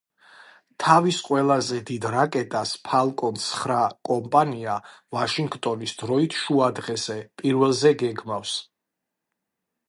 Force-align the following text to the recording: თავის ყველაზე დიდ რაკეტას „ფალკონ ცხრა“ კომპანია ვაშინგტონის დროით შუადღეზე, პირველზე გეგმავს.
თავის 0.83 1.17
ყველაზე 1.25 1.81
დიდ 1.89 2.07
რაკეტას 2.15 2.71
„ფალკონ 2.87 3.37
ცხრა“ 3.43 3.83
კომპანია 4.11 4.79
ვაშინგტონის 5.19 5.95
დროით 6.01 6.39
შუადღეზე, 6.41 7.19
პირველზე 7.43 7.95
გეგმავს. 8.05 8.57